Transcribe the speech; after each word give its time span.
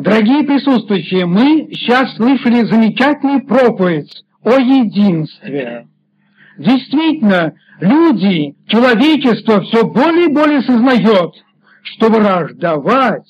Дорогие 0.00 0.44
присутствующие, 0.44 1.26
мы 1.26 1.68
сейчас 1.72 2.16
слышали 2.16 2.64
замечательную 2.64 3.46
проповедь 3.46 4.24
о 4.42 4.52
единстве. 4.52 5.88
Действительно, 6.56 7.52
люди, 7.80 8.56
человечество 8.66 9.60
все 9.60 9.84
более 9.84 10.30
и 10.30 10.32
более 10.32 10.62
сознает, 10.62 11.34
что 11.82 12.08
враждовать, 12.08 13.28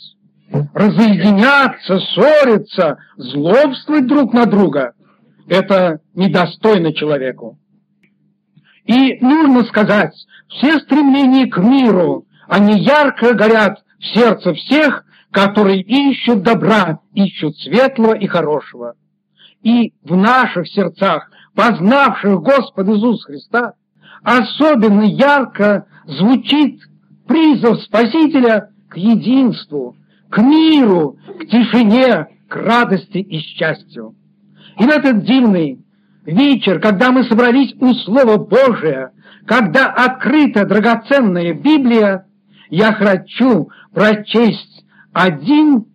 разъединяться, 0.72 1.98
ссориться, 1.98 2.98
злобствовать 3.16 4.06
друг 4.06 4.32
на 4.32 4.46
друга– 4.46 4.92
это 5.48 5.98
недостойно 6.14 6.94
человеку. 6.94 7.58
И 8.84 9.18
нужно 9.20 9.64
сказать, 9.64 10.14
все 10.46 10.78
стремления 10.78 11.48
к 11.48 11.58
миру, 11.58 12.26
они 12.46 12.78
ярко 12.80 13.34
горят 13.34 13.80
в 13.98 14.04
сердце 14.16 14.54
всех, 14.54 15.04
которые 15.30 15.80
ищут 15.82 16.42
добра, 16.42 17.00
ищут 17.14 17.56
светлого 17.58 18.14
и 18.14 18.26
хорошего. 18.26 18.94
И 19.62 19.92
в 20.02 20.16
наших 20.16 20.68
сердцах, 20.68 21.30
познавших 21.54 22.40
Господа 22.40 22.92
Иисуса 22.92 23.26
Христа, 23.26 23.72
особенно 24.22 25.02
ярко 25.02 25.86
звучит 26.06 26.80
призыв 27.26 27.80
Спасителя 27.82 28.70
к 28.88 28.96
единству, 28.96 29.96
к 30.30 30.38
миру, 30.38 31.18
к 31.38 31.46
тишине, 31.46 32.28
к 32.48 32.56
радости 32.56 33.18
и 33.18 33.38
счастью. 33.38 34.14
И 34.78 34.84
в 34.84 34.88
этот 34.88 35.24
дивный 35.24 35.84
вечер, 36.24 36.80
когда 36.80 37.12
мы 37.12 37.24
собрались 37.24 37.74
у 37.80 37.92
Слова 37.94 38.36
Божия, 38.36 39.12
когда 39.46 39.86
открыта 39.86 40.64
драгоценная 40.64 41.54
Библия, 41.54 42.26
я 42.70 42.92
хочу 42.92 43.68
прочесть 43.92 44.69
один 45.12 45.86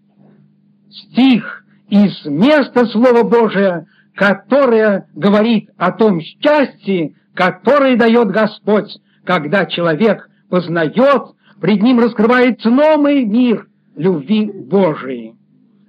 стих 0.89 1.65
из 1.89 2.25
места 2.25 2.85
Слова 2.87 3.23
Божия, 3.23 3.85
которое 4.15 5.07
говорит 5.13 5.69
о 5.77 5.91
том 5.91 6.21
счастье, 6.21 7.15
которое 7.33 7.97
дает 7.97 8.29
Господь, 8.29 8.97
когда 9.23 9.65
человек 9.65 10.29
познает, 10.49 11.35
пред 11.61 11.81
ним 11.81 11.99
раскрывается 11.99 12.69
новый 12.69 13.25
мир 13.25 13.67
любви 13.95 14.51
Божией. 14.51 15.35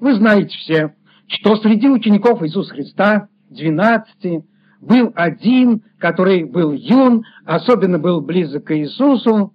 Вы 0.00 0.15
знаете 0.15 0.56
все, 0.59 0.95
что 1.28 1.56
среди 1.56 1.89
учеников 1.89 2.43
Иисуса 2.43 2.75
Христа, 2.75 3.28
двенадцати, 3.50 4.45
был 4.81 5.12
один, 5.15 5.83
который 5.98 6.45
был 6.45 6.72
юн, 6.72 7.25
особенно 7.45 7.98
был 7.98 8.20
близок 8.20 8.65
к 8.65 8.77
Иисусу, 8.77 9.55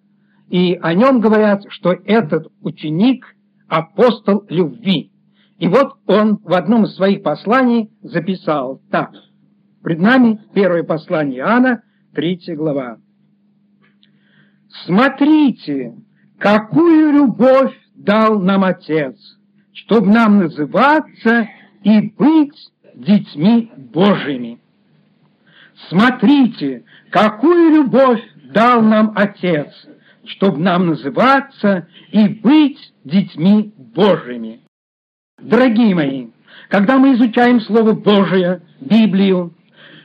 и 0.50 0.78
о 0.82 0.94
нем 0.94 1.22
говорят, 1.22 1.64
что 1.70 1.94
этот 1.94 2.48
ученик– 2.62 3.26
апостол 3.72 4.44
любви. 4.50 5.11
И 5.58 5.67
вот 5.67 5.94
он 6.05 6.38
в 6.44 6.53
одном 6.53 6.83
из 6.83 6.95
своих 6.95 7.23
посланий 7.23 7.89
записал 8.03 8.81
так. 8.91 9.11
Пред 9.81 10.00
нами 10.00 10.41
первое 10.53 10.83
послание 10.83 11.39
Иоанна, 11.39 11.81
третья 12.14 12.55
глава. 12.55 12.97
«Смотрите, 14.86 15.95
какую 16.38 17.14
любовь 17.14 17.73
дал 17.95 18.42
нам 18.42 18.66
Отец, 18.66 19.16
чтобы 19.73 20.08
нам 20.08 20.39
называться 20.39 21.47
и 21.83 22.02
быть 22.17 22.72
детьми 22.94 23.72
Божьими. 23.77 24.59
Смотрите, 25.88 26.83
какую 27.09 27.75
любовь 27.75 28.22
дал 28.53 28.81
нам 28.81 29.14
Отец, 29.16 29.69
чтобы 30.25 30.59
нам 30.59 30.88
называться 30.88 31.88
и 32.11 32.27
быть 32.27 32.77
детьми 33.03 33.73
Божьими. 33.77 34.61
Дорогие 35.39 35.95
мои, 35.95 36.27
когда 36.69 36.97
мы 36.97 37.14
изучаем 37.14 37.61
Слово 37.61 37.94
Божие, 37.94 38.61
Библию, 38.80 39.54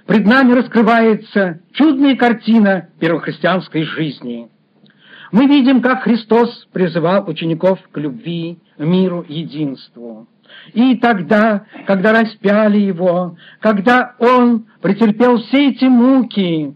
пред 0.06 0.26
нами 0.26 0.52
раскрывается 0.52 1.60
чудная 1.72 2.16
картина 2.16 2.88
первохристианской 2.98 3.84
жизни. 3.84 4.48
Мы 5.32 5.46
видим, 5.46 5.82
как 5.82 6.04
Христос 6.04 6.66
призывал 6.72 7.28
учеников 7.28 7.80
к 7.90 7.98
любви, 7.98 8.58
миру, 8.78 9.24
единству. 9.28 10.28
И 10.72 10.96
тогда, 10.96 11.66
когда 11.86 12.12
распяли 12.12 12.78
Его, 12.78 13.36
когда 13.60 14.14
Он 14.18 14.66
претерпел 14.80 15.38
все 15.38 15.70
эти 15.70 15.84
муки, 15.84 16.74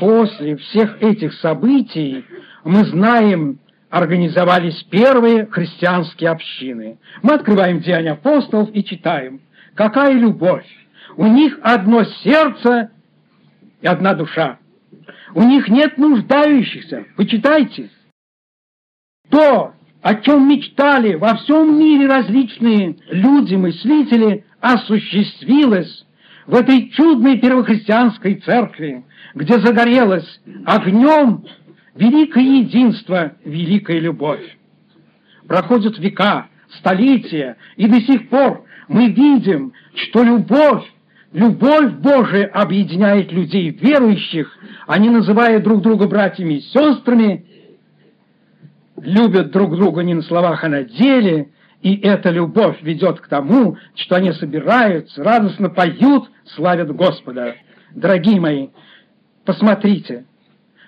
после 0.00 0.56
всех 0.56 1.02
этих 1.02 1.32
событий, 1.34 2.24
мы 2.66 2.84
знаем, 2.84 3.60
организовались 3.90 4.82
первые 4.90 5.46
христианские 5.46 6.30
общины. 6.30 6.98
Мы 7.22 7.34
открываем 7.34 7.80
Деяния 7.80 8.12
апостолов 8.12 8.70
и 8.72 8.84
читаем, 8.84 9.40
какая 9.74 10.12
любовь. 10.12 10.66
У 11.16 11.26
них 11.26 11.58
одно 11.62 12.04
сердце 12.24 12.90
и 13.80 13.86
одна 13.86 14.14
душа. 14.14 14.58
У 15.34 15.42
них 15.42 15.68
нет 15.68 15.96
нуждающихся. 15.96 17.04
Почитайте. 17.16 17.90
То, 19.30 19.74
о 20.02 20.14
чем 20.16 20.48
мечтали 20.48 21.14
во 21.14 21.36
всем 21.36 21.78
мире 21.78 22.08
различные 22.08 22.96
люди-мыслители, 23.10 24.44
осуществилось 24.60 26.04
в 26.46 26.54
этой 26.54 26.90
чудной 26.90 27.38
первохристианской 27.38 28.36
церкви, 28.36 29.04
где 29.34 29.58
загорелось 29.60 30.40
огнем 30.64 31.44
великое 31.96 32.60
единство, 32.60 33.32
великая 33.44 33.98
любовь. 33.98 34.56
Проходят 35.46 35.98
века, 35.98 36.48
столетия, 36.78 37.56
и 37.76 37.86
до 37.86 38.00
сих 38.00 38.28
пор 38.28 38.64
мы 38.88 39.08
видим, 39.08 39.72
что 39.94 40.22
любовь, 40.22 40.84
любовь 41.32 41.92
Божия 41.94 42.46
объединяет 42.46 43.32
людей 43.32 43.70
верующих, 43.70 44.50
они, 44.86 45.10
называя 45.10 45.60
друг 45.60 45.82
друга 45.82 46.06
братьями 46.06 46.54
и 46.54 46.60
сестрами, 46.60 47.44
любят 48.96 49.50
друг 49.50 49.76
друга 49.76 50.02
не 50.02 50.14
на 50.14 50.22
словах, 50.22 50.64
а 50.64 50.68
на 50.68 50.84
деле, 50.84 51.50
и 51.82 51.96
эта 51.96 52.30
любовь 52.30 52.78
ведет 52.82 53.20
к 53.20 53.28
тому, 53.28 53.76
что 53.94 54.16
они 54.16 54.32
собираются, 54.32 55.22
радостно 55.22 55.68
поют, 55.70 56.30
славят 56.44 56.94
Господа. 56.94 57.54
Дорогие 57.94 58.40
мои, 58.40 58.68
посмотрите, 59.44 60.24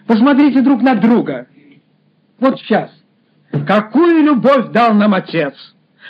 посмотрите 0.09 0.63
друг 0.63 0.83
на 0.83 0.97
друга. 0.97 1.47
Вот 2.41 2.59
сейчас. 2.59 2.91
Какую 3.67 4.25
любовь 4.25 4.73
дал 4.73 4.93
нам 4.95 5.15
Отец, 5.15 5.55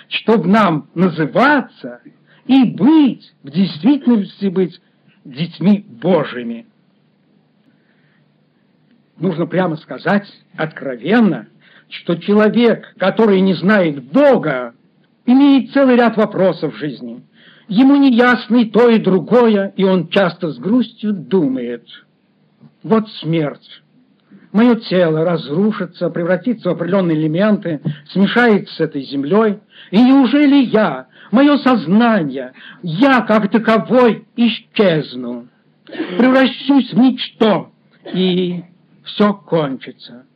чтобы 0.09 0.49
нам 0.49 0.89
называться 0.95 2.01
и 2.47 2.65
быть, 2.65 3.35
в 3.43 3.51
действительности 3.51 4.47
быть 4.47 4.81
детьми 5.25 5.85
Божьими. 5.87 6.67
Нужно 9.19 9.47
прямо 9.47 9.77
сказать, 9.77 10.27
откровенно– 10.57 11.49
что 11.89 12.17
человек, 12.17 12.95
который 12.99 13.41
не 13.41 13.55
знает 13.55 14.03
Бога, 14.05 14.75
имеет 15.27 15.73
целый 15.73 15.97
ряд 15.97 16.17
вопросов 16.17 16.75
в 16.75 16.79
жизни. 16.79 17.23
Ему 17.69 17.97
не 17.97 18.13
ясно 18.15 18.57
и 18.57 18.67
то, 18.67 18.89
и 18.89 18.99
другое, 18.99 19.73
и 19.77 19.85
он 19.85 20.09
часто 20.09 20.51
с 20.51 20.59
грустью 20.59 21.13
думает. 21.13 21.87
Вот 22.83 23.09
смерть. 23.21 23.83
Мое 24.59 24.75
тело 24.75 25.25
разрушится, 25.25 26.11
превратится 26.11 26.71
в 26.71 26.73
определенные 26.73 27.17
элементы, 27.17 27.81
смешается 28.11 28.75
с 28.75 28.81
этой 28.81 29.03
землей. 29.03 29.61
И 29.93 30.03
неужели 30.03 30.65
я, 30.65 31.07
мое 31.31 31.59
сознание, 31.59 32.55
я 32.83 33.21
как 33.21 33.53
таковой 33.53 34.27
исчезну, 34.35 35.47
превращусь 35.87 36.93
в 36.93 36.99
ничто, 36.99 37.71
и 38.13 38.65
все 39.05 39.33
кончится. 39.33 40.27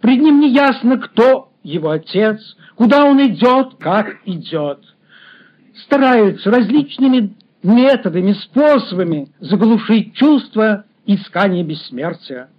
Пред 0.00 0.20
ним 0.20 0.38
не 0.38 0.52
ясно, 0.52 0.96
кто 0.96 1.50
его 1.64 1.90
отец, 1.90 2.38
куда 2.76 3.06
он 3.06 3.20
идет, 3.26 3.74
как 3.80 4.18
идет. 4.24 4.84
Стараются 5.82 6.52
различными 6.52 7.34
методами, 7.64 8.34
способами 8.34 9.32
заглушить 9.40 10.14
чувство 10.14 10.84
искания 11.06 11.64
бессмертия. 11.64 12.50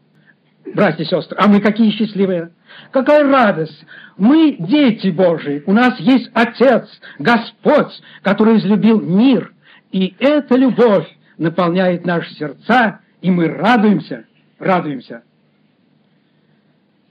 Братья 0.74 1.04
и 1.04 1.08
сестры, 1.08 1.38
а 1.40 1.48
мы 1.48 1.62
какие 1.62 1.92
счастливые! 1.92 2.52
Какая 2.92 3.24
радость! 3.24 3.86
Мы 4.18 4.56
дети 4.60 5.08
Божии, 5.08 5.64
у 5.66 5.74
нас 5.74 6.00
есть 6.00 6.30
Отец, 6.34 6.88
Господь, 7.18 8.02
который 8.22 8.58
излюбил 8.58 9.02
мир, 9.02 9.54
и 9.92 10.16
эта 10.20 10.56
любовь 10.56 11.08
наполняет 11.38 12.06
наши 12.06 12.34
сердца, 12.36 13.00
и 13.22 13.32
мы 13.32 13.48
радуемся, 13.48 14.26
радуемся 14.60 15.24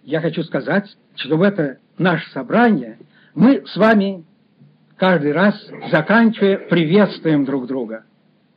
я 0.08 0.22
хочу 0.22 0.42
сказать, 0.42 0.88
что 1.16 1.36
в 1.36 1.42
это 1.42 1.76
наше 1.98 2.30
собрание 2.30 2.98
мы 3.34 3.62
с 3.66 3.76
вами 3.76 4.24
каждый 4.96 5.32
раз, 5.32 5.54
заканчивая, 5.90 6.56
приветствуем 6.56 7.44
друг 7.44 7.66
друга. 7.66 8.04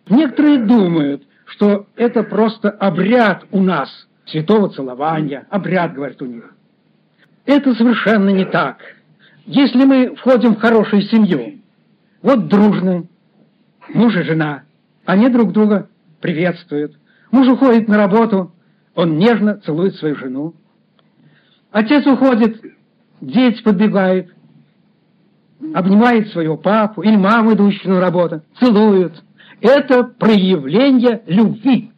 Некоторые 0.08 0.60
думают, 0.60 1.24
что 1.46 1.88
это 1.98 2.24
просто 2.24 2.70
обряд 2.70 3.44
у 3.52 3.62
нас, 3.62 3.90
святого 4.32 4.70
целования, 4.70 5.46
обряд, 5.50 5.94
говорят 5.94 6.22
у 6.22 6.26
них. 6.26 6.54
Это 7.46 7.74
совершенно 7.76 8.30
не 8.30 8.46
так. 8.46 8.78
если 9.46 9.84
мы 9.84 10.16
входим 10.16 10.56
в 10.56 10.60
хорошую 10.60 11.02
семью, 11.04 11.60
вот 12.22 12.48
дружны, 12.48 13.08
муж 13.94 14.16
и 14.16 14.24
жена, 14.24 14.64
они 15.06 15.30
друг 15.30 15.52
друга 15.52 15.90
приветствуют. 16.22 16.96
Муж 17.32 17.48
уходит 17.48 17.88
на 17.88 17.98
работу, 17.98 18.52
он 18.96 19.18
нежно 19.18 19.58
целует 19.58 19.96
свою 19.96 20.16
жену. 20.16 20.54
Отец 21.72 22.06
уходит, 22.06 22.62
дети 23.20 23.64
подбегают, 23.64 24.28
обнимает 25.74 26.30
своего 26.30 26.58
папу 26.58 27.02
или 27.02 27.16
маму, 27.16 27.54
идущую 27.54 27.96
на 27.96 28.02
работу, 28.02 28.42
целуют. 28.60 29.14
Это 29.62 30.04
проявление 30.04 31.24
любви. 31.26 31.92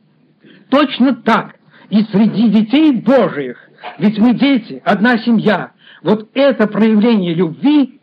Точно 0.69 1.15
так 1.15 1.55
и 1.93 2.03
среди 2.05 2.49
детей 2.49 2.91
Божиих, 2.91 3.69
ведь 3.99 4.17
мы 4.17 4.33
дети, 4.33 4.81
одна 4.83 5.19
семья, 5.19 5.73
вот 6.01 6.27
это 6.33 6.67
проявление 6.67 7.35
любви 7.35 8.01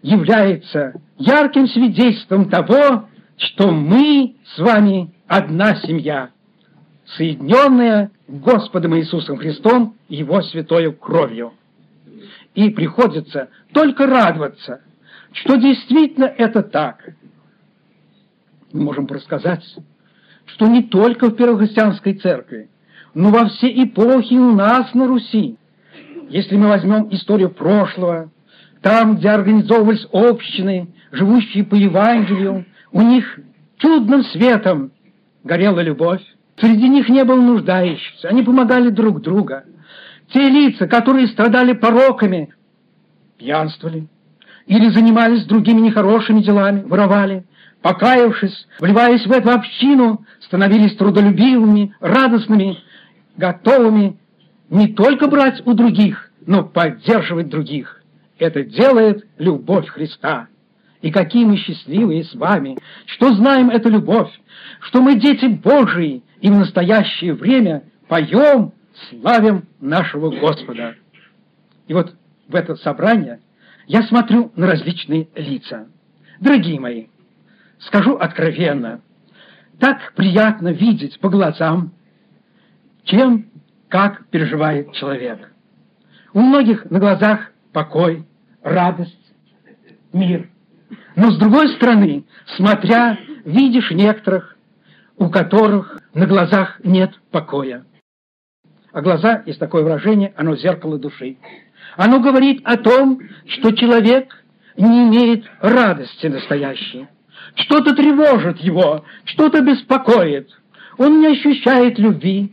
является 0.00 0.94
ярким 1.18 1.68
свидетельством 1.68 2.48
того, 2.48 3.10
что 3.36 3.70
мы 3.70 4.36
с 4.54 4.58
вами 4.58 5.12
одна 5.26 5.76
семья, 5.82 6.30
соединенная 7.04 8.10
Господом 8.28 8.96
Иисусом 8.96 9.36
Христом 9.36 9.94
и 10.08 10.16
Его 10.16 10.40
святою 10.40 10.94
кровью. 10.94 11.52
И 12.54 12.70
приходится 12.70 13.50
только 13.74 14.06
радоваться, 14.06 14.80
что 15.32 15.56
действительно 15.56 16.24
это 16.24 16.62
так. 16.62 17.10
Мы 18.72 18.80
можем 18.80 19.04
рассказать, 19.06 19.62
что 20.46 20.66
не 20.66 20.84
только 20.84 21.26
в 21.26 21.36
Первохристианской 21.36 22.14
церкви, 22.14 22.70
но 23.14 23.30
во 23.30 23.46
все 23.48 23.68
эпохи 23.84 24.34
у 24.34 24.52
нас 24.52 24.92
на 24.94 25.06
Руси. 25.06 25.56
Если 26.28 26.56
мы 26.56 26.68
возьмем 26.68 27.08
историю 27.10 27.50
прошлого, 27.50 28.30
там, 28.80 29.16
где 29.16 29.30
организовывались 29.30 30.06
общины, 30.12 30.88
живущие 31.12 31.64
по 31.64 31.74
Евангелию, 31.74 32.64
у 32.90 33.02
них 33.02 33.38
чудным 33.78 34.24
светом 34.24 34.92
горела 35.44 35.80
любовь. 35.80 36.22
Среди 36.58 36.88
них 36.88 37.08
не 37.08 37.24
было 37.24 37.40
нуждающихся, 37.40 38.28
они 38.28 38.42
помогали 38.42 38.90
друг 38.90 39.20
другу. 39.20 39.54
Те 40.32 40.48
лица, 40.48 40.86
которые 40.86 41.26
страдали 41.28 41.72
пороками, 41.72 42.54
пьянствовали 43.36 44.06
или 44.66 44.88
занимались 44.90 45.44
другими 45.44 45.80
нехорошими 45.80 46.40
делами, 46.40 46.82
воровали, 46.82 47.44
покаявшись, 47.82 48.66
вливаясь 48.80 49.26
в 49.26 49.32
эту 49.32 49.50
общину, 49.50 50.24
становились 50.40 50.96
трудолюбивыми, 50.96 51.94
радостными, 52.00 52.78
готовыми 53.42 54.18
не 54.70 54.94
только 54.94 55.26
брать 55.26 55.66
у 55.66 55.74
других, 55.74 56.30
но 56.46 56.62
поддерживать 56.62 57.48
других. 57.48 58.00
Это 58.38 58.62
делает 58.62 59.26
любовь 59.36 59.88
Христа. 59.88 60.46
И 61.00 61.10
какие 61.10 61.44
мы 61.44 61.56
счастливые 61.56 62.22
с 62.22 62.34
вами, 62.34 62.78
что 63.06 63.34
знаем 63.34 63.68
эту 63.70 63.88
любовь, 63.88 64.30
что 64.78 65.02
мы 65.02 65.16
дети 65.16 65.46
Божии, 65.46 66.22
и 66.40 66.50
в 66.50 66.54
настоящее 66.54 67.34
время 67.34 67.82
поем, 68.06 68.72
славим 69.08 69.66
нашего 69.80 70.30
Господа. 70.30 70.94
И 71.88 71.94
вот 71.94 72.14
в 72.46 72.54
это 72.54 72.76
собрание 72.76 73.40
я 73.88 74.02
смотрю 74.04 74.52
на 74.54 74.68
различные 74.68 75.26
лица. 75.34 75.88
Дорогие 76.38 76.78
мои, 76.78 77.06
скажу 77.80 78.14
откровенно, 78.14 79.00
так 79.80 80.12
приятно 80.14 80.68
видеть 80.68 81.18
по 81.18 81.28
глазам, 81.28 81.92
чем, 83.04 83.46
как 83.88 84.26
переживает 84.28 84.92
человек. 84.92 85.52
У 86.32 86.40
многих 86.40 86.90
на 86.90 86.98
глазах 86.98 87.52
покой, 87.72 88.24
радость, 88.62 89.34
мир. 90.12 90.48
Но 91.16 91.30
с 91.30 91.38
другой 91.38 91.68
стороны, 91.76 92.24
смотря, 92.56 93.18
видишь 93.44 93.90
некоторых, 93.90 94.56
у 95.16 95.28
которых 95.28 96.00
на 96.14 96.26
глазах 96.26 96.80
нет 96.84 97.12
покоя. 97.30 97.84
А 98.92 99.00
глаза, 99.00 99.42
есть 99.46 99.58
такое 99.58 99.82
выражение, 99.82 100.32
оно 100.36 100.56
зеркало 100.56 100.98
души. 100.98 101.36
Оно 101.96 102.20
говорит 102.20 102.62
о 102.64 102.76
том, 102.76 103.20
что 103.46 103.72
человек 103.72 104.44
не 104.76 105.08
имеет 105.08 105.44
радости 105.60 106.26
настоящей. 106.26 107.08
Что-то 107.54 107.94
тревожит 107.94 108.58
его, 108.58 109.04
что-то 109.24 109.60
беспокоит. 109.60 110.48
Он 110.98 111.20
не 111.20 111.28
ощущает 111.28 111.98
любви, 111.98 112.52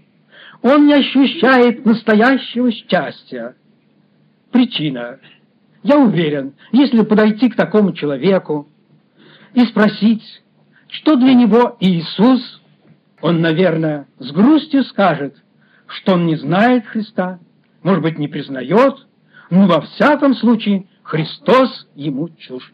он 0.61 0.87
не 0.87 0.93
ощущает 0.93 1.85
настоящего 1.85 2.71
счастья. 2.71 3.55
Причина. 4.51 5.19
Я 5.83 5.97
уверен, 5.97 6.53
если 6.71 7.03
подойти 7.03 7.49
к 7.49 7.55
такому 7.55 7.93
человеку 7.93 8.67
и 9.53 9.63
спросить, 9.65 10.23
что 10.89 11.15
для 11.15 11.33
него 11.33 11.77
Иисус, 11.79 12.61
он, 13.21 13.41
наверное, 13.41 14.07
с 14.17 14.31
грустью 14.31 14.83
скажет, 14.83 15.35
что 15.87 16.13
он 16.13 16.25
не 16.25 16.35
знает 16.35 16.85
Христа, 16.87 17.39
может 17.83 18.03
быть, 18.03 18.17
не 18.17 18.27
признает, 18.27 19.07
но 19.49 19.67
во 19.67 19.81
всяком 19.81 20.35
случае 20.35 20.87
Христос 21.03 21.87
ему 21.95 22.29
чужд. 22.29 22.73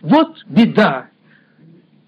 Вот 0.00 0.44
беда, 0.46 1.08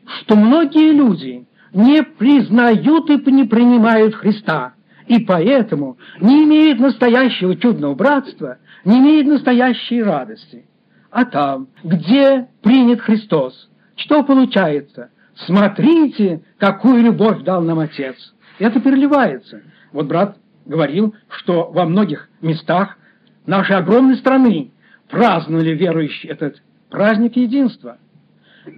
что 0.06 0.36
многие 0.36 0.92
люди 0.92 1.46
не 1.72 2.02
признают 2.02 3.10
и 3.10 3.32
не 3.32 3.44
принимают 3.44 4.14
Христа, 4.14 4.74
и 5.06 5.18
поэтому 5.20 5.98
не 6.20 6.44
имеют 6.44 6.78
настоящего 6.80 7.56
чудного 7.56 7.94
братства, 7.94 8.58
не 8.84 8.98
имеют 8.98 9.26
настоящей 9.26 10.02
радости. 10.02 10.66
А 11.10 11.24
там, 11.24 11.68
где 11.82 12.48
принят 12.62 13.00
Христос, 13.00 13.68
что 13.96 14.22
получается? 14.22 15.10
Смотрите, 15.46 16.42
какую 16.58 17.02
любовь 17.02 17.42
дал 17.42 17.62
нам 17.62 17.78
Отец. 17.78 18.16
Это 18.58 18.80
переливается. 18.80 19.62
Вот 19.92 20.06
брат 20.06 20.36
говорил, 20.66 21.14
что 21.30 21.70
во 21.70 21.86
многих 21.86 22.28
местах 22.42 22.98
нашей 23.46 23.76
огромной 23.76 24.16
страны 24.16 24.72
праздновали 25.08 25.70
верующие 25.70 26.32
этот 26.32 26.60
праздник 26.90 27.36
единства. 27.36 27.98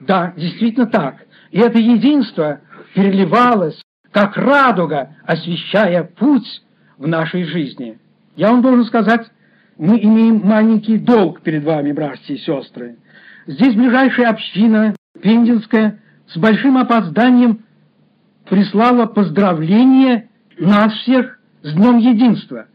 Да, 0.02 0.32
действительно 0.36 0.86
так. 0.86 1.16
И 1.50 1.58
это 1.58 1.78
единство 1.78 2.60
переливалось, 2.94 3.80
как 4.12 4.36
радуга, 4.36 5.16
освещая 5.24 6.04
путь 6.04 6.62
в 6.98 7.06
нашей 7.06 7.44
жизни. 7.44 7.98
Я 8.36 8.50
вам 8.50 8.62
должен 8.62 8.84
сказать, 8.84 9.26
мы 9.78 9.98
имеем 9.98 10.40
маленький 10.44 10.98
долг 10.98 11.40
перед 11.40 11.64
вами, 11.64 11.92
братья 11.92 12.34
и 12.34 12.38
сестры. 12.38 12.96
Здесь 13.46 13.74
ближайшая 13.74 14.28
община, 14.28 14.94
Пензенская, 15.20 16.00
с 16.28 16.36
большим 16.36 16.76
опозданием 16.76 17.64
прислала 18.48 19.06
поздравление 19.06 20.28
нас 20.58 20.92
всех 20.94 21.38
с 21.62 21.72
Днем 21.72 21.98
Единства. 21.98 22.66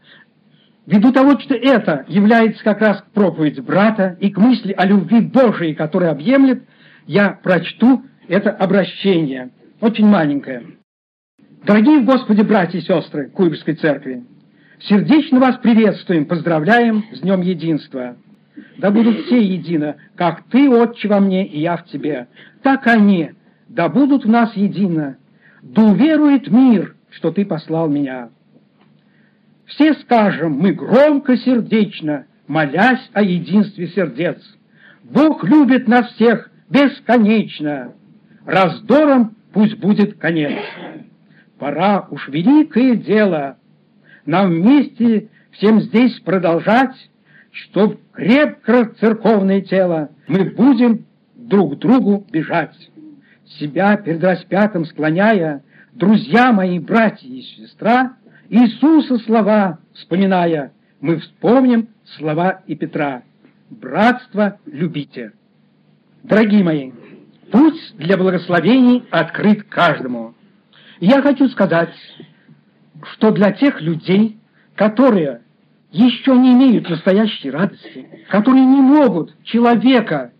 Ввиду 0.86 1.12
того, 1.12 1.38
что 1.40 1.54
это 1.54 2.04
является 2.08 2.62
как 2.62 2.80
раз 2.80 3.02
проповедь 3.12 3.60
брата 3.60 4.16
и 4.20 4.30
к 4.30 4.38
мысли 4.38 4.72
о 4.72 4.86
любви 4.86 5.20
Божией, 5.20 5.74
которая 5.74 6.12
объемлет, 6.12 6.62
я 7.06 7.30
прочту 7.30 8.04
это 8.28 8.50
обращение, 8.50 9.50
очень 9.80 10.06
маленькое. 10.06 10.62
Дорогие 11.64 12.00
в 12.00 12.04
Господе 12.04 12.42
братья 12.42 12.78
и 12.78 12.82
сестры 12.82 13.28
Куйбышской 13.28 13.74
церкви, 13.74 14.24
сердечно 14.80 15.40
вас 15.40 15.58
приветствуем, 15.58 16.26
поздравляем 16.26 17.04
с 17.12 17.20
Днем 17.20 17.40
Единства. 17.40 18.16
Да 18.78 18.90
будут 18.90 19.26
все 19.26 19.42
едино, 19.42 19.96
как 20.14 20.44
Ты, 20.44 20.70
Отче, 20.70 21.08
во 21.08 21.20
мне, 21.20 21.46
и 21.46 21.60
я 21.60 21.76
в 21.76 21.84
Тебе. 21.86 22.28
Так 22.62 22.86
они, 22.86 23.32
да 23.68 23.88
будут 23.88 24.24
в 24.24 24.28
нас 24.28 24.54
едино. 24.54 25.16
Да 25.62 25.82
уверует 25.82 26.50
мир, 26.50 26.94
что 27.10 27.32
Ты 27.32 27.44
послал 27.44 27.88
меня. 27.88 28.30
Все 29.66 29.94
скажем 29.94 30.52
мы 30.52 30.72
громко, 30.72 31.36
сердечно, 31.36 32.26
молясь 32.46 33.10
о 33.12 33.22
единстве 33.22 33.88
сердец. 33.88 34.38
Бог 35.02 35.44
любит 35.44 35.88
нас 35.88 36.12
всех 36.12 36.50
бесконечно. 36.70 37.92
Раздором 38.44 39.36
пусть 39.56 39.78
будет 39.78 40.18
конец. 40.18 40.52
Пора 41.58 42.06
уж 42.10 42.28
великое 42.28 42.94
дело 42.94 43.56
нам 44.26 44.50
вместе 44.50 45.28
всем 45.52 45.80
здесь 45.80 46.20
продолжать, 46.20 46.94
чтоб 47.52 47.98
крепко 48.12 48.84
церковное 49.00 49.62
тело 49.62 50.10
мы 50.28 50.50
будем 50.50 51.06
друг 51.34 51.78
другу 51.78 52.26
бежать. 52.30 52.76
Себя 53.58 53.96
перед 53.96 54.22
распятым 54.22 54.84
склоняя, 54.84 55.62
друзья 55.94 56.52
мои, 56.52 56.78
братья 56.78 57.26
и 57.26 57.40
сестра, 57.40 58.12
Иисуса 58.50 59.16
слова 59.20 59.78
вспоминая, 59.94 60.72
мы 61.00 61.16
вспомним 61.16 61.88
слова 62.18 62.60
и 62.66 62.74
Петра. 62.74 63.22
Братство 63.70 64.58
любите. 64.66 65.32
Дорогие 66.24 66.62
мои, 66.62 66.92
путь 67.50 67.94
для 67.94 68.16
благословений 68.16 69.04
открыт 69.10 69.64
каждому. 69.64 70.34
Я 71.00 71.22
хочу 71.22 71.48
сказать, 71.48 71.94
что 73.12 73.30
для 73.30 73.52
тех 73.52 73.80
людей, 73.80 74.38
которые 74.74 75.42
еще 75.92 76.36
не 76.36 76.52
имеют 76.52 76.88
настоящей 76.88 77.50
радости, 77.50 78.24
которые 78.28 78.64
не 78.64 78.80
могут 78.80 79.34
человека, 79.44 80.32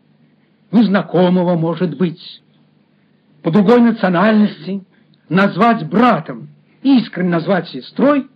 незнакомого, 0.73 1.57
может 1.57 1.97
быть, 1.97 2.43
по 3.43 3.51
другой 3.51 3.81
национальности, 3.81 4.83
назвать 5.29 5.89
братом, 5.89 6.49
искренне 6.83 7.31
назвать 7.31 7.69
сестрой, 7.69 8.29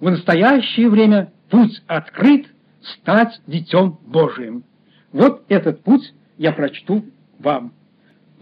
в 0.00 0.10
настоящее 0.10 0.90
время 0.90 1.32
путь 1.50 1.82
открыт 1.86 2.46
стать 2.82 3.40
Детем 3.46 3.98
Божиим. 4.06 4.64
Вот 5.12 5.44
этот 5.48 5.82
путь 5.82 6.12
я 6.36 6.52
прочту 6.52 7.04
вам. 7.38 7.72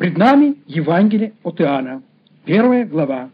Пред 0.02 0.18
нами 0.18 0.56
Евангелие 0.66 1.34
от 1.44 1.60
Иоанна, 1.60 2.02
первая 2.44 2.84
глава. 2.84 3.30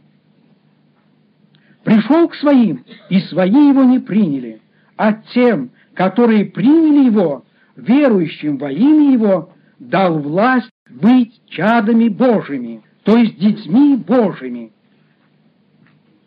«Пришел 1.83 2.29
к 2.29 2.35
своим, 2.35 2.85
и 3.09 3.21
свои 3.21 3.69
его 3.71 3.85
не 3.85 4.01
приняли, 4.01 4.61
а 4.99 5.15
тем, 5.33 5.71
которые 5.95 6.45
приняли 6.45 7.07
его, 7.07 7.47
верующим 7.75 8.59
во 8.59 8.71
имя 8.71 9.13
его, 9.13 9.51
дал 9.79 10.19
власть 10.19 10.69
быть 10.91 11.41
чадами 11.49 12.09
Божьими, 12.09 12.83
то 13.03 13.17
есть 13.17 13.39
детьми 13.39 13.97
Божьими». 13.97 14.71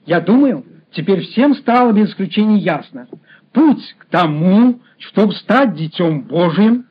Я 0.08 0.22
думаю, 0.22 0.66
теперь 0.90 1.22
всем 1.22 1.54
стало 1.54 1.92
без 1.92 2.10
исключения 2.10 2.58
ясно. 2.58 3.08
Путь 3.54 3.96
к 4.00 4.06
тому, 4.06 4.80
чтобы 4.98 5.34
стать 5.34 5.76
Детем 5.76 6.22
Божьим, 6.22 6.88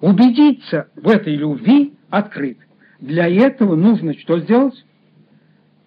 убедиться 0.00 0.86
в 0.94 1.08
этой 1.08 1.34
любви 1.34 1.92
открыт. 2.08 2.58
Для 3.00 3.28
этого 3.28 3.76
нужно 3.76 4.14
что 4.14 4.38
сделать? 4.40 4.84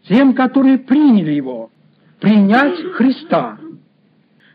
Тем, 0.07 0.33
которые 0.33 0.77
приняли 0.77 1.31
Его, 1.31 1.71
принять 2.19 2.79
Христа. 2.93 3.57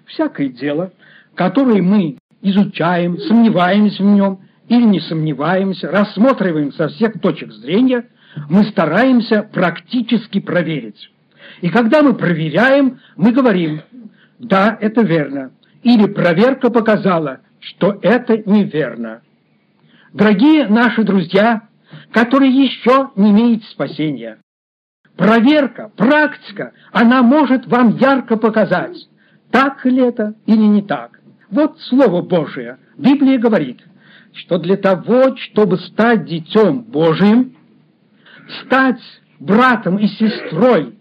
Всякое 0.07 0.49
дело, 0.49 0.93
которое 1.35 1.83
мы 1.83 2.19
изучаем, 2.41 3.19
сомневаемся 3.19 4.03
в 4.03 4.07
нем 4.07 4.41
или 4.69 4.85
не 4.85 5.01
сомневаемся, 5.01 5.91
рассматриваем 5.91 6.73
со 6.73 6.89
всех 6.89 7.21
точек 7.21 7.53
зрения, 7.53 8.07
мы 8.49 8.65
стараемся 8.65 9.43
практически 9.43 10.41
проверить. 10.41 11.11
И 11.61 11.69
когда 11.69 12.03
мы 12.03 12.15
проверяем, 12.15 13.01
мы 13.17 13.33
говорим, 13.33 13.83
да, 14.39 14.77
это 14.81 15.03
верно, 15.03 15.53
или 15.83 16.07
проверка 16.07 16.71
показала, 16.71 17.41
что 17.61 17.99
это 18.03 18.39
неверно. 18.51 19.23
Дорогие 20.13 20.67
наши 20.69 21.05
друзья, 21.05 21.63
которые 22.13 22.51
еще 22.53 23.11
не 23.17 23.31
имеют 23.31 23.65
спасения, 23.65 24.39
проверка, 25.17 25.91
практика, 25.97 26.73
она 26.93 27.23
может 27.23 27.67
вам 27.67 27.97
ярко 27.97 28.37
показать, 28.37 28.97
так 29.51 29.85
ли 29.85 30.03
это 30.03 30.35
или 30.47 30.63
не 30.63 30.83
так. 30.83 31.21
Вот 31.51 31.79
Слово 31.81 32.23
Божие. 32.23 32.79
Библия 32.97 33.39
говорит, 33.39 33.81
что 34.33 34.59
для 34.59 34.77
того, 34.77 35.37
чтобы 35.37 35.79
стать 35.79 36.25
Детем 36.25 36.83
Божиим, 36.83 37.57
стать 38.65 39.01
братом 39.39 39.99
и 39.99 40.07
сестрой 40.07 40.99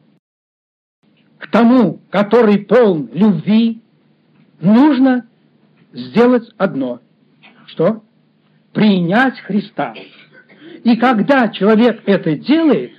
к 1.38 1.48
тому, 1.48 2.02
который 2.10 2.60
полн 2.60 3.10
любви, 3.14 3.82
нужно 4.60 5.26
сделать 5.94 6.50
одно. 6.58 7.00
Что? 7.68 8.04
Принять 8.74 9.40
Христа. 9.40 9.94
И 10.84 10.96
когда 10.98 11.50
человек 11.50 12.02
это 12.06 12.36
делает, 12.36 12.92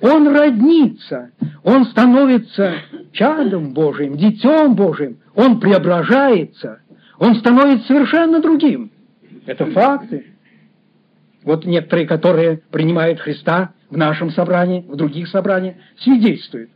он 0.00 0.28
роднится, 0.28 1.30
он 1.62 1.86
становится 1.86 2.74
чадом 3.12 3.72
Божьим, 3.72 4.16
детем 4.16 4.74
Божьим, 4.74 5.18
он 5.34 5.58
преображается, 5.58 6.80
он 7.18 7.34
становится 7.36 7.86
совершенно 7.86 8.40
другим. 8.40 8.90
Это 9.46 9.66
факты. 9.66 10.26
Вот 11.42 11.64
некоторые, 11.64 12.06
которые 12.06 12.58
принимают 12.70 13.20
Христа 13.20 13.72
в 13.88 13.96
нашем 13.96 14.30
собрании, 14.30 14.84
в 14.86 14.96
других 14.96 15.28
собраниях, 15.28 15.76
свидетельствуют 15.98 16.70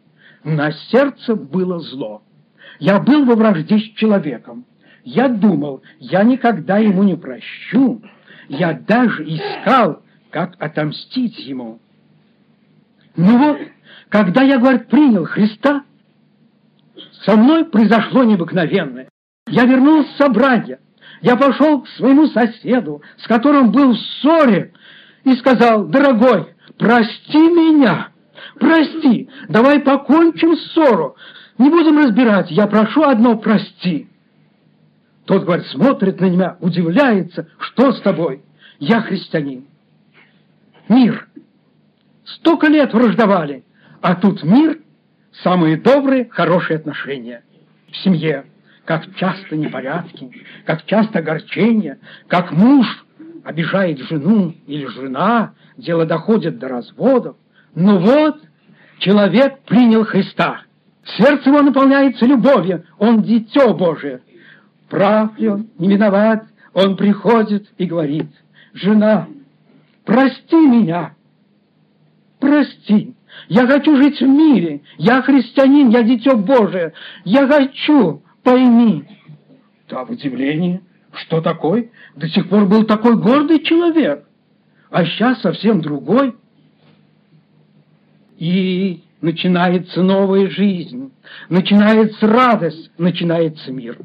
на 0.44 0.72
сердце 0.72 1.34
было 1.34 1.80
зло. 1.80 2.22
Я 2.78 2.98
был 2.98 3.24
во 3.24 3.34
вражде 3.34 3.78
с 3.78 3.82
человеком. 3.96 4.64
Я 5.04 5.28
думал, 5.28 5.82
я 5.98 6.22
никогда 6.22 6.78
ему 6.78 7.02
не 7.02 7.16
прощу. 7.16 8.02
Я 8.48 8.72
даже 8.72 9.24
искал, 9.24 10.02
как 10.30 10.54
отомстить 10.58 11.38
ему. 11.40 11.80
Ну 13.16 13.38
вот, 13.38 13.58
когда 14.08 14.42
я, 14.42 14.58
говорит, 14.58 14.88
принял 14.88 15.24
Христа, 15.24 15.84
со 17.24 17.36
мной 17.36 17.64
произошло 17.64 18.24
необыкновенное. 18.24 19.08
Я 19.48 19.64
вернулся 19.64 20.10
в 20.12 20.16
собрание. 20.16 20.78
Я 21.22 21.36
пошел 21.36 21.82
к 21.82 21.88
своему 21.88 22.26
соседу, 22.28 23.02
с 23.18 23.26
которым 23.26 23.72
был 23.72 23.92
в 23.92 23.98
ссоре, 23.98 24.72
и 25.24 25.34
сказал, 25.34 25.86
дорогой, 25.86 26.54
прости 26.78 27.38
меня. 27.38 28.08
Прости, 28.58 29.28
давай 29.48 29.80
покончим 29.80 30.56
ссору. 30.56 31.16
Не 31.58 31.68
будем 31.68 31.98
разбирать, 31.98 32.50
я 32.50 32.66
прошу 32.66 33.02
одно, 33.02 33.36
прости. 33.36 34.08
Тот, 35.26 35.44
говорит, 35.44 35.66
смотрит 35.66 36.20
на 36.20 36.26
меня, 36.26 36.56
удивляется, 36.60 37.48
что 37.58 37.92
с 37.92 38.00
тобой? 38.00 38.42
Я 38.78 39.02
христианин. 39.02 39.66
Мир. 40.90 41.28
Столько 42.24 42.66
лет 42.66 42.92
враждовали, 42.92 43.64
а 44.02 44.16
тут 44.16 44.42
мир, 44.42 44.80
самые 45.44 45.76
добрые, 45.76 46.28
хорошие 46.28 46.78
отношения 46.78 47.44
в 47.92 47.96
семье. 47.98 48.46
Как 48.84 49.14
часто 49.14 49.56
непорядки, 49.56 50.32
как 50.66 50.84
часто 50.86 51.20
огорчения, 51.20 52.00
как 52.26 52.50
муж 52.50 52.86
обижает 53.44 54.00
жену 54.00 54.52
или 54.66 54.86
жена, 54.86 55.54
дело 55.76 56.06
доходит 56.06 56.58
до 56.58 56.66
разводов. 56.66 57.36
Ну 57.76 57.98
вот, 57.98 58.40
человек 58.98 59.60
принял 59.60 60.04
Христа. 60.04 60.62
Сердце 61.04 61.50
его 61.50 61.62
наполняется 61.62 62.26
любовью, 62.26 62.84
он 62.98 63.22
дитё 63.22 63.74
Божие. 63.74 64.22
Прав 64.88 65.38
ли 65.38 65.50
он, 65.50 65.68
не 65.78 65.88
виноват, 65.88 66.46
он 66.72 66.96
приходит 66.96 67.68
и 67.78 67.86
говорит, 67.86 68.26
«Жена, 68.72 69.28
прости 70.04 70.56
меня, 70.56 71.14
прости, 72.38 73.14
я 73.48 73.66
хочу 73.66 73.96
жить 73.96 74.20
в 74.20 74.26
мире, 74.26 74.82
я 74.98 75.22
христианин, 75.22 75.88
я 75.88 76.02
дитё 76.02 76.36
Божие, 76.36 76.92
я 77.24 77.46
хочу, 77.46 78.22
пойми». 78.42 79.04
Да, 79.88 80.04
в 80.04 80.10
удивлении, 80.10 80.82
что 81.12 81.40
такой? 81.40 81.90
До 82.16 82.28
сих 82.28 82.48
пор 82.48 82.66
был 82.66 82.84
такой 82.84 83.16
гордый 83.16 83.62
человек, 83.62 84.24
а 84.90 85.04
сейчас 85.04 85.40
совсем 85.40 85.80
другой. 85.80 86.36
И 88.38 89.02
начинается 89.20 90.02
новая 90.02 90.48
жизнь, 90.48 91.12
начинается 91.48 92.26
радость, 92.26 92.90
начинается 92.96 93.70
мир. 93.72 93.98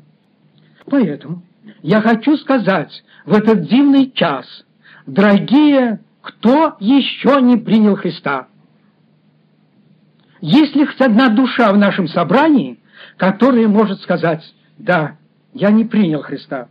Поэтому 0.86 1.44
я 1.82 2.02
хочу 2.02 2.36
сказать 2.38 3.04
в 3.25 3.34
этот 3.34 3.68
дивный 3.68 4.12
час, 4.12 4.65
дорогие, 5.06 6.00
кто 6.22 6.76
еще 6.80 7.42
не 7.42 7.58
принял 7.58 7.96
Христа? 7.96 8.48
Есть 10.42 10.76
ли 10.76 10.86
хоть 10.86 11.02
одна 11.02 11.30
душа 11.30 11.72
в 11.72 11.78
нашем 11.78 12.08
собрании, 12.08 12.80
которая 13.18 13.68
может 13.68 14.02
сказать, 14.02 14.44
да, 14.78 15.18
я 15.54 15.72
не 15.72 15.86
принял 15.86 16.22
Христа? 16.22 16.68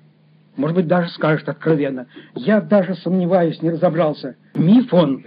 Может 0.56 0.76
быть, 0.76 0.86
даже 0.86 1.08
скажет 1.10 1.48
откровенно. 1.48 2.06
Я 2.34 2.60
даже 2.60 2.94
сомневаюсь, 2.96 3.60
не 3.60 3.70
разобрался. 3.70 4.36
Миф 4.54 4.92
он 4.94 5.24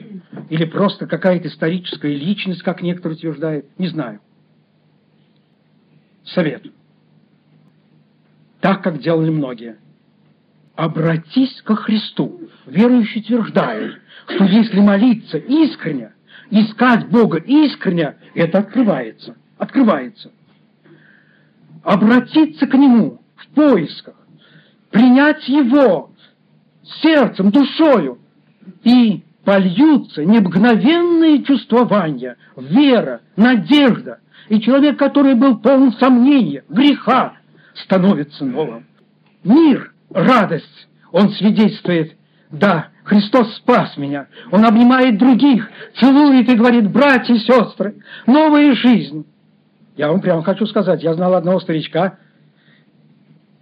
или 0.49 0.63
просто 0.63 1.07
какая-то 1.07 1.49
историческая 1.49 2.15
личность, 2.15 2.63
как 2.63 2.81
некоторые 2.81 3.17
утверждают, 3.17 3.65
не 3.77 3.87
знаю. 3.89 4.21
Совет. 6.23 6.63
Так, 8.61 8.83
как 8.83 8.99
делали 8.99 9.29
многие. 9.29 9.77
Обратись 10.77 11.59
ко 11.63 11.75
Христу. 11.75 12.39
Верующие 12.67 13.23
утверждают, 13.23 13.99
что 14.27 14.43
если 14.43 14.79
молиться 14.79 15.39
искренне, 15.39 16.13
искать 16.51 17.07
Бога 17.07 17.39
искренне, 17.39 18.15
это 18.35 18.59
открывается. 18.59 19.35
Открывается. 19.57 20.31
Обратиться 21.83 22.67
к 22.67 22.75
Нему 22.75 23.19
в 23.37 23.47
поисках, 23.55 24.13
принять 24.91 25.49
Его 25.49 26.11
сердцем, 27.01 27.49
душою 27.49 28.19
и 28.83 29.23
польются 29.43 30.25
необыкновенные 30.25 31.43
чувствования, 31.43 32.37
вера, 32.55 33.21
надежда, 33.35 34.19
и 34.47 34.61
человек, 34.61 34.99
который 34.99 35.33
был 35.33 35.57
полон 35.57 35.91
сомнения, 35.93 36.63
греха, 36.69 37.33
становится 37.73 38.45
новым. 38.45 38.85
Мир, 39.43 39.91
радость, 40.09 40.87
он 41.11 41.31
свидетельствует, 41.31 42.17
да, 42.51 42.89
Христос 43.03 43.55
спас 43.57 43.95
меня, 43.97 44.27
он 44.51 44.65
обнимает 44.65 45.17
других, 45.17 45.69
целует 45.99 46.49
и 46.49 46.55
говорит, 46.55 46.91
братья 46.91 47.33
и 47.33 47.39
сестры, 47.39 47.95
новая 48.25 48.73
жизнь. 48.75 49.25
Я 49.95 50.09
вам 50.09 50.21
прямо 50.21 50.43
хочу 50.43 50.65
сказать, 50.65 51.03
я 51.03 51.13
знал 51.13 51.33
одного 51.33 51.59
старичка, 51.59 52.19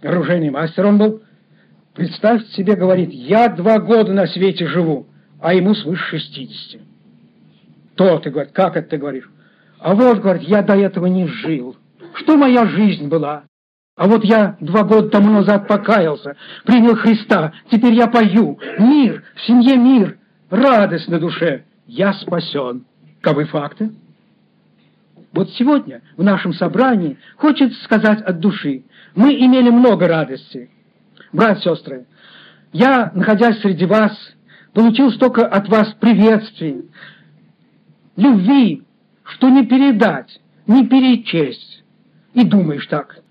оружейный 0.02 0.50
мастер 0.50 0.86
он 0.86 0.98
был. 0.98 1.22
Представьте 1.94 2.50
себе, 2.52 2.76
говорит, 2.76 3.10
я 3.10 3.48
два 3.48 3.78
года 3.78 4.12
на 4.12 4.26
свете 4.26 4.66
живу, 4.66 5.06
а 5.40 5.54
ему 5.54 5.74
свыше 5.74 6.18
шестидесяти. 6.18 6.80
То 7.94 8.18
ты, 8.18 8.30
говорит, 8.30 8.52
как 8.52 8.76
это 8.76 8.90
ты 8.90 8.98
говоришь? 8.98 9.30
А 9.78 9.94
вот, 9.94 10.20
говорит, 10.20 10.42
я 10.42 10.62
до 10.62 10.74
этого 10.74 11.06
не 11.06 11.26
жил. 11.26 11.76
Что 12.14 12.36
моя 12.36 12.66
жизнь 12.66 13.08
была? 13.08 13.44
А 13.96 14.06
вот 14.06 14.24
я 14.24 14.56
два 14.60 14.84
года 14.84 15.08
тому 15.08 15.32
назад 15.32 15.66
покаялся, 15.66 16.36
принял 16.64 16.94
Христа, 16.96 17.52
теперь 17.70 17.94
я 17.94 18.06
пою. 18.08 18.58
Мир, 18.78 19.24
в 19.34 19.40
семье 19.46 19.76
мир, 19.78 20.18
радость 20.50 21.08
на 21.08 21.18
душе. 21.18 21.64
Я 21.86 22.12
спасен. 22.12 22.84
Каковы 23.22 23.46
факты? 23.46 23.90
Вот 25.32 25.50
сегодня 25.50 26.02
в 26.16 26.22
нашем 26.22 26.52
собрании 26.52 27.18
хочется 27.36 27.82
сказать 27.84 28.20
от 28.20 28.38
души. 28.38 28.84
Мы 29.14 29.34
имели 29.34 29.70
много 29.70 30.06
радости. 30.06 30.70
Братья 31.32 31.72
и 31.72 31.74
сестры, 31.74 32.06
я, 32.72 33.10
находясь 33.14 33.60
среди 33.60 33.86
вас, 33.86 34.12
получил 34.74 35.10
столько 35.10 35.46
от 35.46 35.68
вас 35.68 35.94
приветствий, 36.00 36.90
любви, 38.16 38.82
что 39.24 39.48
не 39.48 39.66
передать, 39.66 40.38
не 40.66 40.86
перечесть. 40.86 41.82
И 42.34 42.44
думаешь 42.44 42.86
так, 42.86 43.22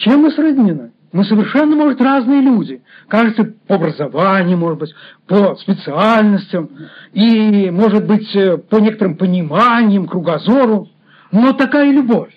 чем 0.00 0.22
мы 0.22 0.30
сроднены? 0.30 0.92
Мы 1.12 1.24
совершенно, 1.24 1.76
может, 1.76 2.00
разные 2.00 2.40
люди. 2.40 2.82
Кажется, 3.08 3.44
по 3.66 3.74
образованию, 3.74 4.56
может 4.56 4.78
быть, 4.78 4.94
по 5.26 5.56
специальностям, 5.56 6.70
и, 7.12 7.70
может 7.70 8.06
быть, 8.06 8.34
э, 8.34 8.56
по 8.58 8.76
некоторым 8.76 9.16
пониманиям, 9.16 10.06
кругозору. 10.06 10.88
Но 11.32 11.52
такая 11.52 11.90
любовь, 11.92 12.32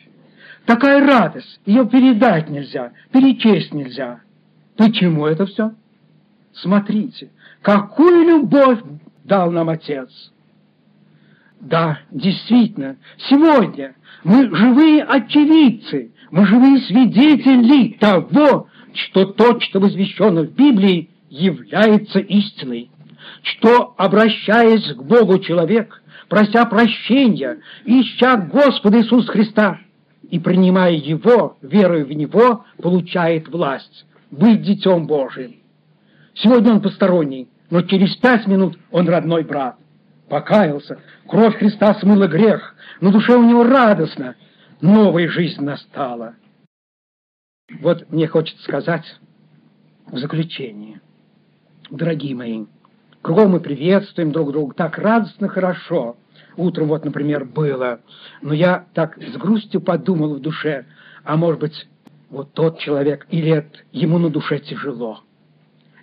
такая 0.66 1.06
радость, 1.06 1.62
ее 1.66 1.88
передать 1.88 2.50
нельзя, 2.50 2.92
перечесть 3.12 3.74
нельзя. 3.74 4.22
Почему 4.76 5.26
это 5.26 5.46
все? 5.46 5.72
Смотрите, 6.54 7.32
какую 7.62 8.28
любовь 8.28 8.80
дал 9.24 9.52
нам 9.52 9.70
Отец. 9.70 10.10
Да, 11.62 12.00
действительно, 12.12 12.98
сегодня 13.30 13.96
мы 14.24 14.54
живые 14.54 15.04
очевидцы, 15.04 16.12
мы 16.34 16.48
живые 16.48 16.80
свидетели 16.80 17.94
того, 18.00 18.68
что 18.96 19.26
то, 19.26 19.60
что 19.60 19.80
возвещено 19.80 20.42
в 20.42 20.52
Библии, 20.54 21.12
является 21.30 22.18
истиной, 22.18 22.90
что, 23.44 23.94
обращаясь 23.98 24.96
к 24.96 25.04
Богу 25.04 25.38
человек, 25.38 26.02
прося 26.30 26.66
прощения, 26.66 27.60
ища 27.86 28.38
Господа 28.38 28.98
Иисуса 28.98 29.32
Христа 29.32 29.80
и 30.28 30.40
принимая 30.40 30.94
Его, 30.94 31.58
веруя 31.62 32.04
в 32.04 32.12
Него, 32.12 32.66
получает 32.82 33.48
власть, 33.48 34.04
быть 34.32 34.64
Детем 34.64 35.06
Божиим. 35.06 35.58
Сегодня 36.34 36.72
он 36.74 36.82
посторонний, 36.82 37.48
но 37.70 37.84
через 37.84 38.16
пять 38.16 38.48
минут 38.48 38.80
он 38.90 39.08
родной 39.08 39.44
брат. 39.44 39.76
Покаялся, 40.30 40.98
кровь 41.28 41.58
Христа 41.58 41.94
смыла 41.94 42.26
грех, 42.26 42.74
на 43.02 43.12
душе 43.12 43.36
у 43.36 43.44
него 43.44 43.64
радостно, 43.64 44.34
новая 44.82 45.28
жизнь 45.28 45.62
настала. 45.62 46.36
Вот 47.80 48.10
мне 48.12 48.28
хочется 48.28 48.64
сказать 48.64 49.06
в 50.08 50.18
заключение, 50.18 51.02
дорогие 51.90 52.36
мои, 52.36 52.66
кругом 53.22 53.52
мы 53.52 53.60
приветствуем 53.60 54.32
друг 54.32 54.52
друга, 54.52 54.76
так 54.76 54.98
радостно, 54.98 55.48
хорошо. 55.48 56.18
Утром 56.56 56.88
вот, 56.88 57.04
например, 57.04 57.46
было, 57.46 58.02
но 58.42 58.54
я 58.54 58.86
так 58.94 59.18
с 59.18 59.38
грустью 59.38 59.82
подумал 59.82 60.36
в 60.36 60.40
душе, 60.40 60.86
а 61.24 61.36
может 61.36 61.60
быть, 61.60 61.88
вот 62.30 62.54
тот 62.54 62.80
человек, 62.80 63.26
или 63.30 63.52
это 63.52 63.80
ему 63.92 64.20
на 64.20 64.30
душе 64.30 64.60
тяжело. 64.60 65.22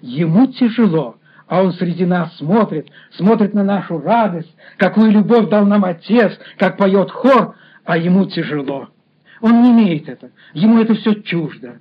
Ему 0.01 0.47
тяжело, 0.47 1.17
а 1.47 1.63
он 1.63 1.73
среди 1.73 2.07
нас 2.07 2.37
смотрит, 2.37 2.89
смотрит 3.13 3.55
на 3.55 3.63
нашу 3.63 4.01
радость, 4.01 4.55
какую 4.77 5.11
любовь 5.11 5.49
дал 5.49 5.67
нам 5.67 5.85
Отец, 5.85 6.33
как 6.57 6.77
поет 6.77 7.11
хор, 7.11 7.55
а 7.85 7.97
ему 7.97 8.27
тяжело. 8.27 8.89
Он 9.41 9.63
не 9.63 9.71
имеет 9.71 10.09
это, 10.09 10.31
ему 10.53 10.79
это 10.79 10.95
все 10.95 11.15
чуждо. 11.15 11.81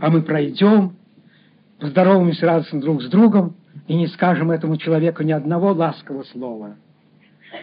А 0.00 0.10
мы 0.10 0.22
пройдем, 0.22 0.96
поздороваемся 1.78 2.46
радостно 2.46 2.80
друг 2.80 3.02
с 3.02 3.08
другом 3.08 3.56
и 3.88 3.94
не 3.94 4.06
скажем 4.08 4.50
этому 4.50 4.76
человеку 4.76 5.22
ни 5.22 5.32
одного 5.32 5.72
ласкового 5.72 6.24
слова. 6.24 6.76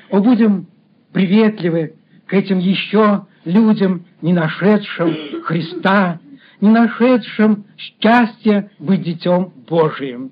О, 0.09 0.19
будем 0.19 0.67
приветливы 1.13 1.95
к 2.27 2.33
этим 2.33 2.59
еще 2.59 3.25
людям, 3.45 4.05
не 4.21 4.33
нашедшим 4.33 5.41
Христа, 5.43 6.19
не 6.61 6.69
нашедшим 6.69 7.65
счастья 7.77 8.69
быть 8.79 9.03
Детем 9.03 9.51
Божиим. 9.67 10.31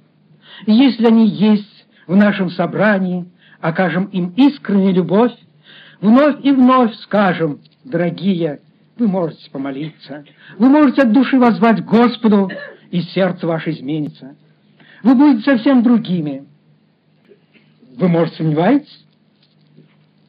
И 0.65 0.73
если 0.73 1.05
они 1.05 1.27
есть 1.27 1.87
в 2.05 2.15
нашем 2.15 2.49
собрании, 2.49 3.25
окажем 3.61 4.05
им 4.05 4.33
искреннюю 4.35 4.93
любовь, 4.93 5.33
вновь 6.01 6.43
и 6.43 6.51
вновь 6.51 6.93
скажем, 6.95 7.59
дорогие, 7.83 8.61
вы 8.97 9.07
можете 9.07 9.49
помолиться, 9.51 10.25
вы 10.57 10.69
можете 10.69 11.03
от 11.03 11.11
души 11.11 11.37
возвать 11.37 11.83
Господу, 11.85 12.49
и 12.91 13.01
сердце 13.01 13.45
ваше 13.45 13.71
изменится. 13.71 14.35
Вы 15.03 15.15
будете 15.15 15.43
совсем 15.43 15.83
другими. 15.83 16.45
Вы, 17.97 18.07
может, 18.07 18.35
сомневаетесь? 18.35 19.05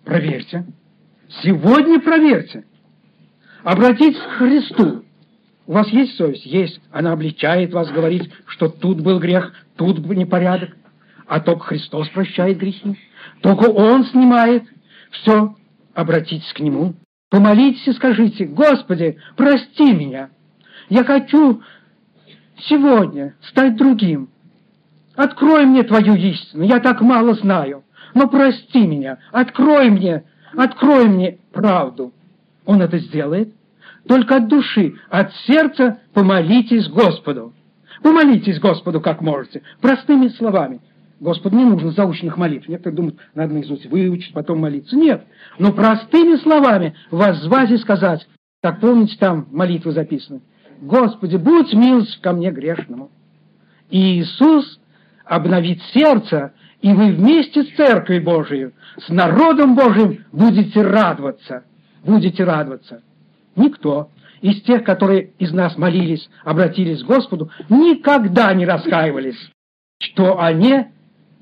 Проверьте. 0.05 0.65
Сегодня 1.43 2.01
проверьте. 2.01 2.65
Обратитесь 3.63 4.21
к 4.21 4.39
Христу. 4.39 5.05
У 5.67 5.73
вас 5.73 5.89
есть 5.89 6.17
совесть? 6.17 6.47
Есть. 6.47 6.81
Она 6.91 7.13
обличает 7.13 7.73
вас, 7.73 7.91
говорит, 7.91 8.31
что 8.47 8.69
тут 8.69 9.03
был 9.03 9.19
грех, 9.19 9.53
тут 9.77 9.99
был 9.99 10.15
непорядок. 10.15 10.71
А 11.27 11.41
только 11.41 11.67
Христос 11.67 12.09
прощает 12.09 12.57
грехи. 12.59 12.99
Только 13.43 13.69
Он 13.69 14.05
снимает. 14.07 14.65
Все, 15.11 15.55
обратитесь 15.95 16.53
к 16.53 16.61
Нему. 16.61 16.95
Помолитесь 17.31 17.87
и 17.87 17.93
скажите, 17.93 18.47
Господи, 18.47 19.19
прости 19.37 19.93
меня. 19.93 20.31
Я 20.89 21.05
хочу 21.05 21.63
сегодня 22.69 23.35
стать 23.43 23.77
другим. 23.77 24.31
Открой 25.15 25.67
мне 25.67 25.83
Твою 25.83 26.15
истину, 26.15 26.63
я 26.63 26.79
так 26.79 27.01
мало 27.01 27.35
знаю. 27.35 27.85
Но 28.15 28.29
прости 28.29 28.87
меня, 28.87 29.19
открой 29.33 29.91
мне, 29.91 30.25
открой 30.57 31.09
мне 31.09 31.39
правду. 31.53 32.13
Он 32.65 32.81
это 32.81 32.99
сделает. 32.99 33.53
Только 34.07 34.37
от 34.37 34.49
души, 34.49 34.95
от 35.11 35.35
сердца 35.47 36.01
помолитесь 36.15 36.89
Господу. 36.89 37.53
Помолитесь 38.03 38.59
Господу 38.59 39.01
как 39.01 39.21
можете, 39.21 39.63
простыми 39.81 40.29
словами. 40.29 40.81
Господу 41.21 41.57
не 41.57 41.65
нужно 41.65 41.91
заученных 41.91 42.37
молитв. 42.37 42.69
Некоторые 42.69 42.97
думают, 42.97 43.19
надо 43.35 43.55
наизусть 43.55 43.87
выучить, 43.87 44.33
потом 44.33 44.61
молиться. 44.61 44.97
Нет, 44.97 45.25
но 45.59 45.73
простыми 45.73 46.37
словами 46.37 46.95
воззвать 47.11 47.71
и 47.71 47.79
сказать, 47.79 48.27
как 48.63 48.81
помните, 48.81 49.17
там 49.19 49.49
молитвы 49.51 49.93
записаны. 49.93 50.41
Господи, 50.81 51.37
будь 51.37 51.73
милостив 51.75 52.21
ко 52.21 52.33
мне 52.33 52.51
грешному. 52.51 53.11
И 53.91 54.21
Иисус 54.21 54.81
обновит 55.25 55.81
сердце, 55.93 56.53
и 56.81 56.93
вы 56.93 57.13
вместе 57.13 57.65
с 57.65 57.75
Церковью 57.75 58.23
Божией, 58.23 58.71
с 58.99 59.09
народом 59.09 59.75
Божьим 59.75 60.25
будете 60.31 60.83
радоваться. 60.83 61.65
Будете 62.05 62.45
радоваться. 62.45 63.03
Никто 63.57 64.11
из 64.41 64.63
тех, 64.63 64.85
которые 64.85 65.33
из 65.39 65.53
нас 65.53 65.77
молились, 65.77 66.29
обратились 66.45 67.03
к 67.03 67.07
Господу, 67.07 67.51
никогда 67.69 68.55
не 68.55 68.65
раскаивались, 68.65 69.51
что 70.01 70.41
они 70.41 70.87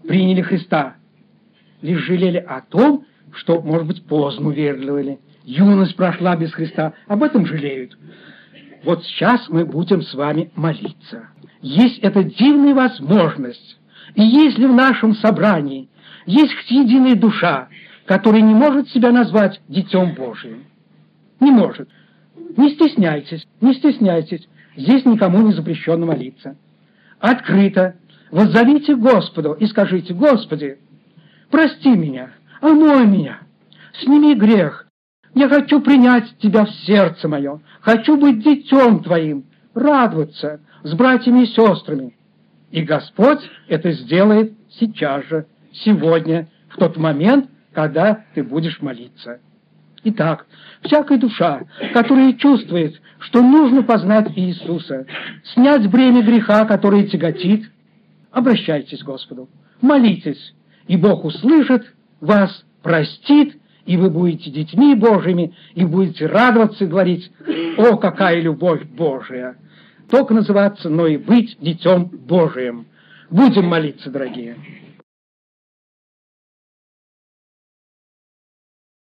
приняли 0.06 0.42
Христа. 0.42 0.96
Лишь 1.82 2.04
жалели 2.04 2.38
о 2.38 2.60
том, 2.60 3.04
что, 3.32 3.60
может 3.60 3.86
быть, 3.86 4.04
поздно 4.04 4.48
уверовали. 4.48 5.18
Юность 5.44 5.96
прошла 5.96 6.36
без 6.36 6.52
Христа. 6.52 6.94
Об 7.06 7.22
этом 7.22 7.46
жалеют. 7.46 7.96
Вот 8.84 9.04
сейчас 9.04 9.48
мы 9.48 9.64
будем 9.64 10.02
с 10.02 10.14
вами 10.14 10.50
молиться. 10.54 11.28
Есть 11.60 11.98
эта 12.00 12.22
дивная 12.22 12.74
возможность. 12.74 13.78
И 14.14 14.22
если 14.22 14.66
в 14.66 14.72
нашем 14.72 15.14
собрании 15.14 15.88
есть 16.24 16.54
единая 16.68 17.16
душа, 17.16 17.68
которая 18.06 18.40
не 18.40 18.54
может 18.54 18.88
себя 18.90 19.10
назвать 19.10 19.60
Детем 19.68 20.14
Божиим, 20.14 20.64
не 21.40 21.50
может, 21.50 21.88
не 22.56 22.70
стесняйтесь, 22.70 23.46
не 23.60 23.74
стесняйтесь. 23.74 24.48
Здесь 24.76 25.04
никому 25.04 25.42
не 25.46 25.52
запрещено 25.52 26.06
молиться. 26.06 26.56
Открыто. 27.18 27.96
Воззовите 28.30 28.96
Господу 28.96 29.52
и 29.52 29.66
скажите, 29.66 30.12
Господи, 30.12 30.78
прости 31.50 31.90
меня, 31.90 32.30
омой 32.60 33.06
меня, 33.06 33.40
сними 34.00 34.34
грех. 34.34 34.86
Я 35.34 35.48
хочу 35.48 35.80
принять 35.80 36.36
Тебя 36.38 36.64
в 36.64 36.70
сердце 36.70 37.28
мое, 37.28 37.60
хочу 37.80 38.16
быть 38.16 38.42
детем 38.42 39.02
Твоим, 39.02 39.44
радоваться 39.74 40.60
с 40.82 40.92
братьями 40.94 41.44
и 41.44 41.46
сестрами. 41.46 42.16
И 42.70 42.82
Господь 42.82 43.40
это 43.68 43.92
сделает 43.92 44.52
сейчас 44.80 45.24
же, 45.26 45.46
сегодня, 45.72 46.48
в 46.68 46.76
тот 46.78 46.96
момент, 46.96 47.48
когда 47.72 48.24
ты 48.34 48.42
будешь 48.42 48.80
молиться. 48.80 49.40
Итак, 50.04 50.46
всякая 50.82 51.18
душа, 51.18 51.62
которая 51.92 52.32
чувствует, 52.34 53.00
что 53.18 53.42
нужно 53.42 53.82
познать 53.82 54.30
Иисуса, 54.36 55.06
снять 55.54 55.88
бремя 55.90 56.22
греха, 56.22 56.64
которое 56.64 57.06
тяготит, 57.06 57.70
обращайтесь 58.36 59.02
к 59.02 59.06
Господу, 59.06 59.48
молитесь, 59.80 60.54
и 60.88 60.98
Бог 60.98 61.24
услышит 61.24 61.94
вас, 62.20 62.64
простит, 62.82 63.56
и 63.86 63.96
вы 63.96 64.10
будете 64.10 64.50
детьми 64.50 64.94
Божьими, 64.94 65.54
и 65.74 65.86
будете 65.86 66.26
радоваться 66.26 66.84
и 66.84 66.86
говорить, 66.86 67.32
«О, 67.78 67.96
какая 67.96 68.38
любовь 68.42 68.84
Божия!» 68.84 69.56
Только 70.10 70.34
называться, 70.34 70.90
но 70.90 71.06
и 71.06 71.16
быть 71.16 71.56
детем 71.60 72.04
Божиим. 72.04 72.84
Будем 73.30 73.64
молиться, 73.64 74.10
дорогие. 74.10 74.56